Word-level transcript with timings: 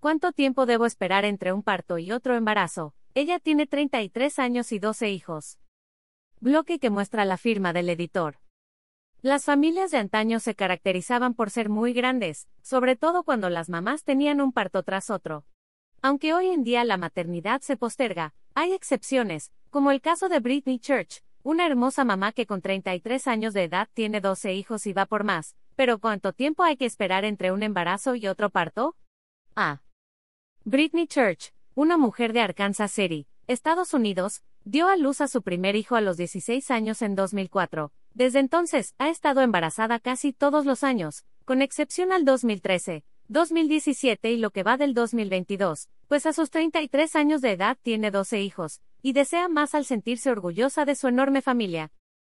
¿Cuánto 0.00 0.30
tiempo 0.30 0.64
debo 0.64 0.86
esperar 0.86 1.24
entre 1.24 1.52
un 1.52 1.64
parto 1.64 1.98
y 1.98 2.12
otro 2.12 2.36
embarazo? 2.36 2.94
Ella 3.14 3.40
tiene 3.40 3.66
33 3.66 4.38
años 4.38 4.70
y 4.70 4.78
12 4.78 5.10
hijos. 5.10 5.58
Bloque 6.38 6.78
que 6.78 6.88
muestra 6.88 7.24
la 7.24 7.36
firma 7.36 7.72
del 7.72 7.88
editor. 7.88 8.38
Las 9.22 9.44
familias 9.44 9.90
de 9.90 9.98
antaño 9.98 10.38
se 10.38 10.54
caracterizaban 10.54 11.34
por 11.34 11.50
ser 11.50 11.68
muy 11.68 11.92
grandes, 11.92 12.46
sobre 12.62 12.94
todo 12.94 13.24
cuando 13.24 13.50
las 13.50 13.68
mamás 13.68 14.04
tenían 14.04 14.40
un 14.40 14.52
parto 14.52 14.84
tras 14.84 15.10
otro. 15.10 15.44
Aunque 16.00 16.32
hoy 16.32 16.46
en 16.46 16.62
día 16.62 16.84
la 16.84 16.96
maternidad 16.96 17.60
se 17.62 17.76
posterga, 17.76 18.34
hay 18.54 18.74
excepciones, 18.74 19.50
como 19.68 19.90
el 19.90 20.00
caso 20.00 20.28
de 20.28 20.38
Britney 20.38 20.78
Church, 20.78 21.24
una 21.42 21.66
hermosa 21.66 22.04
mamá 22.04 22.30
que 22.30 22.46
con 22.46 22.62
33 22.62 23.26
años 23.26 23.52
de 23.52 23.64
edad 23.64 23.88
tiene 23.94 24.20
12 24.20 24.54
hijos 24.54 24.86
y 24.86 24.92
va 24.92 25.06
por 25.06 25.24
más. 25.24 25.56
Pero 25.74 25.98
¿cuánto 25.98 26.32
tiempo 26.32 26.62
hay 26.62 26.76
que 26.76 26.86
esperar 26.86 27.24
entre 27.24 27.50
un 27.50 27.64
embarazo 27.64 28.14
y 28.14 28.28
otro 28.28 28.50
parto? 28.50 28.94
A. 29.56 29.80
Britney 30.70 31.06
Church, 31.06 31.54
una 31.74 31.96
mujer 31.96 32.34
de 32.34 32.42
Arkansas 32.42 32.92
City, 32.92 33.26
Estados 33.46 33.94
Unidos, 33.94 34.42
dio 34.64 34.86
a 34.86 34.98
luz 34.98 35.22
a 35.22 35.26
su 35.26 35.40
primer 35.40 35.76
hijo 35.76 35.96
a 35.96 36.02
los 36.02 36.18
16 36.18 36.70
años 36.70 37.00
en 37.00 37.14
2004. 37.14 37.90
Desde 38.12 38.40
entonces, 38.40 38.94
ha 38.98 39.08
estado 39.08 39.40
embarazada 39.40 39.98
casi 39.98 40.34
todos 40.34 40.66
los 40.66 40.84
años, 40.84 41.24
con 41.46 41.62
excepción 41.62 42.12
al 42.12 42.26
2013, 42.26 43.02
2017 43.28 44.30
y 44.30 44.36
lo 44.36 44.50
que 44.50 44.62
va 44.62 44.76
del 44.76 44.92
2022, 44.92 45.88
pues 46.06 46.26
a 46.26 46.34
sus 46.34 46.50
33 46.50 47.16
años 47.16 47.40
de 47.40 47.52
edad 47.52 47.78
tiene 47.80 48.10
12 48.10 48.42
hijos, 48.42 48.82
y 49.00 49.14
desea 49.14 49.48
más 49.48 49.74
al 49.74 49.86
sentirse 49.86 50.30
orgullosa 50.30 50.84
de 50.84 50.96
su 50.96 51.08
enorme 51.08 51.40
familia. 51.40 51.92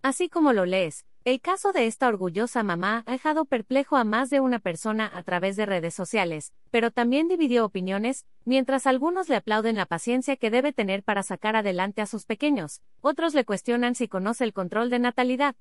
Así 0.00 0.30
como 0.30 0.54
lo 0.54 0.64
lees, 0.64 1.04
el 1.24 1.40
caso 1.40 1.72
de 1.72 1.86
esta 1.86 2.06
orgullosa 2.08 2.62
mamá 2.62 3.02
ha 3.06 3.12
dejado 3.12 3.46
perplejo 3.46 3.96
a 3.96 4.04
más 4.04 4.28
de 4.28 4.40
una 4.40 4.58
persona 4.58 5.10
a 5.14 5.22
través 5.22 5.56
de 5.56 5.64
redes 5.64 5.94
sociales, 5.94 6.52
pero 6.70 6.90
también 6.90 7.28
dividió 7.28 7.64
opiniones, 7.64 8.26
mientras 8.44 8.86
algunos 8.86 9.30
le 9.30 9.36
aplauden 9.36 9.76
la 9.76 9.86
paciencia 9.86 10.36
que 10.36 10.50
debe 10.50 10.74
tener 10.74 11.02
para 11.02 11.22
sacar 11.22 11.56
adelante 11.56 12.02
a 12.02 12.06
sus 12.06 12.26
pequeños, 12.26 12.82
otros 13.00 13.32
le 13.32 13.46
cuestionan 13.46 13.94
si 13.94 14.06
conoce 14.06 14.44
el 14.44 14.52
control 14.52 14.90
de 14.90 14.98
natalidad. 14.98 15.56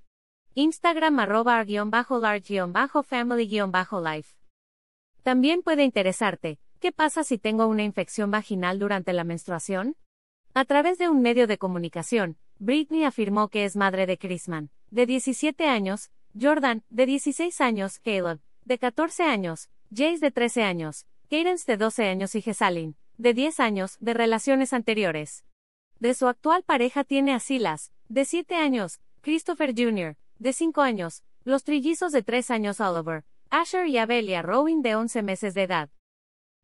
Instagram 0.53 1.19
arroba 1.19 1.63
family-life. 3.03 4.35
También 5.23 5.61
puede 5.61 5.83
interesarte, 5.85 6.59
¿qué 6.81 6.91
pasa 6.91 7.23
si 7.23 7.37
tengo 7.37 7.67
una 7.67 7.83
infección 7.83 8.31
vaginal 8.31 8.79
durante 8.79 9.13
la 9.13 9.23
menstruación? 9.23 9.95
A 10.53 10.65
través 10.65 10.97
de 10.97 11.07
un 11.07 11.21
medio 11.21 11.47
de 11.47 11.57
comunicación, 11.57 12.37
Britney 12.59 13.05
afirmó 13.05 13.47
que 13.47 13.63
es 13.63 13.77
madre 13.77 14.05
de 14.05 14.17
Chrisman, 14.17 14.69
de 14.93 15.07
17 15.07 15.67
años, 15.67 16.11
Jordan, 16.39 16.83
de 16.91 17.07
16 17.07 17.61
años, 17.61 17.97
Caleb, 17.97 18.39
de 18.63 18.77
14 18.77 19.23
años, 19.23 19.71
Jace 19.89 20.19
de 20.19 20.29
13 20.29 20.61
años, 20.61 21.07
Cadence 21.31 21.65
de 21.65 21.77
12 21.77 22.07
años 22.07 22.35
y 22.35 22.43
Gesalin, 22.43 22.95
de 23.17 23.33
10 23.33 23.59
años, 23.59 23.97
de 24.01 24.13
relaciones 24.13 24.71
anteriores. 24.71 25.45
De 25.99 26.13
su 26.13 26.27
actual 26.27 26.61
pareja 26.61 27.03
tiene 27.03 27.33
a 27.33 27.39
Silas, 27.39 27.91
de 28.07 28.23
7 28.23 28.53
años, 28.53 29.01
Christopher 29.21 29.73
Jr., 29.75 30.15
de 30.37 30.53
5 30.53 30.81
años, 30.81 31.23
los 31.43 31.63
trillizos 31.63 32.11
de 32.11 32.21
3 32.21 32.51
años 32.51 32.79
Oliver, 32.79 33.25
Asher 33.49 33.87
y 33.87 33.97
Abelia 33.97 34.43
Rowing 34.43 34.83
de 34.83 34.95
11 34.95 35.23
meses 35.23 35.55
de 35.55 35.63
edad. 35.63 35.89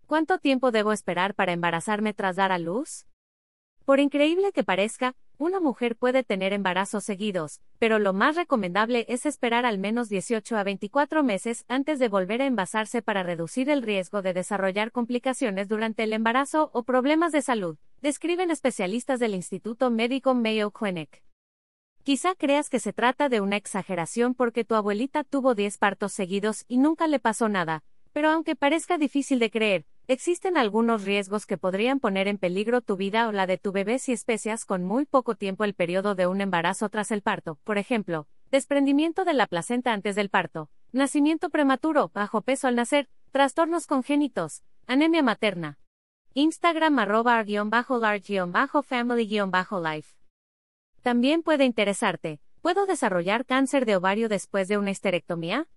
¿Cuánto 0.05 0.37
tiempo 0.37 0.69
debo 0.69 0.93
esperar 0.93 1.33
para 1.33 1.53
embarazarme 1.53 2.13
tras 2.13 2.35
dar 2.35 2.51
a 2.51 2.59
luz? 2.59 3.07
Por 3.85 3.99
increíble 3.99 4.51
que 4.51 4.63
parezca, 4.63 5.15
una 5.39 5.61
mujer 5.61 5.95
puede 5.95 6.23
tener 6.23 6.51
embarazos 6.51 7.05
seguidos, 7.05 7.61
pero 7.79 7.97
lo 7.97 8.11
más 8.11 8.35
recomendable 8.35 9.05
es 9.07 9.25
esperar 9.25 9.65
al 9.65 9.79
menos 9.79 10.09
18 10.09 10.57
a 10.57 10.63
24 10.63 11.23
meses 11.23 11.63
antes 11.69 11.97
de 11.97 12.09
volver 12.09 12.41
a 12.41 12.45
envasarse 12.45 13.01
para 13.01 13.23
reducir 13.23 13.69
el 13.69 13.81
riesgo 13.81 14.21
de 14.21 14.33
desarrollar 14.33 14.91
complicaciones 14.91 15.69
durante 15.69 16.03
el 16.03 16.11
embarazo 16.11 16.69
o 16.73 16.83
problemas 16.83 17.31
de 17.31 17.41
salud, 17.41 17.77
describen 18.01 18.51
especialistas 18.51 19.21
del 19.21 19.33
Instituto 19.33 19.89
Médico 19.89 20.35
Mayo 20.35 20.71
Clinic. 20.71 21.23
Quizá 22.03 22.35
creas 22.35 22.69
que 22.69 22.81
se 22.81 22.91
trata 22.91 23.29
de 23.29 23.39
una 23.39 23.55
exageración 23.55 24.35
porque 24.35 24.65
tu 24.65 24.75
abuelita 24.75 25.23
tuvo 25.23 25.55
10 25.55 25.77
partos 25.77 26.11
seguidos 26.11 26.65
y 26.67 26.79
nunca 26.79 27.07
le 27.07 27.19
pasó 27.19 27.47
nada, 27.47 27.81
pero 28.11 28.29
aunque 28.29 28.57
parezca 28.57 28.97
difícil 28.97 29.39
de 29.39 29.49
creer, 29.49 29.85
Existen 30.09 30.57
algunos 30.57 31.05
riesgos 31.05 31.45
que 31.45 31.59
podrían 31.59 31.99
poner 31.99 32.27
en 32.27 32.39
peligro 32.39 32.81
tu 32.81 32.97
vida 32.97 33.27
o 33.27 33.31
la 33.31 33.45
de 33.45 33.59
tu 33.59 33.71
bebé 33.71 33.99
si 33.99 34.11
especias 34.11 34.65
con 34.65 34.83
muy 34.83 35.05
poco 35.05 35.35
tiempo 35.35 35.65
el 35.65 35.75
periodo 35.75 36.15
de 36.15 36.25
un 36.25 36.41
embarazo 36.41 36.89
tras 36.89 37.11
el 37.11 37.21
parto, 37.21 37.59
por 37.63 37.77
ejemplo, 37.77 38.27
desprendimiento 38.49 39.23
de 39.23 39.33
la 39.35 39.45
placenta 39.45 39.93
antes 39.93 40.15
del 40.15 40.31
parto, 40.31 40.71
nacimiento 40.91 41.51
prematuro, 41.51 42.09
bajo 42.11 42.41
peso 42.41 42.67
al 42.67 42.73
nacer, 42.73 43.07
trastornos 43.29 43.85
congénitos, 43.85 44.63
anemia 44.87 45.21
materna. 45.21 45.77
Instagram 46.33 46.97
arroba 46.97 47.45
family-life. 48.81 50.15
También 51.03 51.43
puede 51.43 51.65
interesarte, 51.65 52.39
¿puedo 52.61 52.87
desarrollar 52.87 53.45
cáncer 53.45 53.85
de 53.85 53.97
ovario 53.97 54.27
después 54.27 54.67
de 54.67 54.79
una 54.79 54.89
histerectomía? 54.89 55.67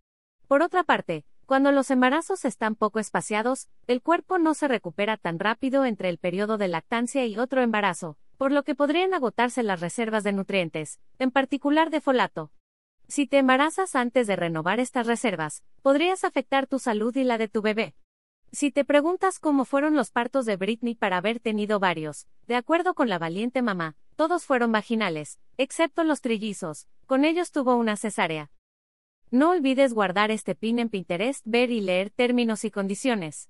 Por 0.48 0.62
otra 0.62 0.84
parte, 0.84 1.26
cuando 1.52 1.70
los 1.70 1.90
embarazos 1.90 2.46
están 2.46 2.76
poco 2.76 2.98
espaciados, 2.98 3.68
el 3.86 4.00
cuerpo 4.00 4.38
no 4.38 4.54
se 4.54 4.68
recupera 4.68 5.18
tan 5.18 5.38
rápido 5.38 5.84
entre 5.84 6.08
el 6.08 6.16
periodo 6.16 6.56
de 6.56 6.66
lactancia 6.66 7.26
y 7.26 7.36
otro 7.36 7.60
embarazo, 7.60 8.16
por 8.38 8.52
lo 8.52 8.62
que 8.62 8.74
podrían 8.74 9.12
agotarse 9.12 9.62
las 9.62 9.80
reservas 9.80 10.24
de 10.24 10.32
nutrientes, 10.32 10.98
en 11.18 11.30
particular 11.30 11.91
de 11.91 12.00
folato. 12.00 12.52
Si 13.06 13.26
te 13.26 13.36
embarazas 13.36 13.96
antes 13.96 14.26
de 14.26 14.34
renovar 14.34 14.80
estas 14.80 15.06
reservas, 15.06 15.62
podrías 15.82 16.24
afectar 16.24 16.66
tu 16.66 16.78
salud 16.78 17.14
y 17.16 17.24
la 17.24 17.36
de 17.36 17.48
tu 17.48 17.60
bebé. 17.60 17.94
Si 18.50 18.70
te 18.70 18.86
preguntas 18.86 19.38
cómo 19.38 19.66
fueron 19.66 19.94
los 19.94 20.10
partos 20.10 20.46
de 20.46 20.56
Britney 20.56 20.94
para 20.94 21.18
haber 21.18 21.38
tenido 21.38 21.78
varios, 21.78 22.28
de 22.46 22.56
acuerdo 22.56 22.94
con 22.94 23.10
la 23.10 23.18
valiente 23.18 23.60
mamá, 23.60 23.94
todos 24.16 24.46
fueron 24.46 24.72
vaginales, 24.72 25.38
excepto 25.58 26.02
los 26.02 26.22
trillizos, 26.22 26.88
con 27.04 27.26
ellos 27.26 27.52
tuvo 27.52 27.76
una 27.76 27.98
cesárea. 27.98 28.50
No 29.32 29.48
olvides 29.48 29.94
guardar 29.94 30.31
este 30.31 30.54
pin 30.54 30.78
en 30.78 30.91
Pinterest, 30.91 31.41
ver 31.47 31.70
y 31.70 31.81
leer 31.81 32.10
términos 32.10 32.66
y 32.66 32.70
condiciones. 32.70 33.48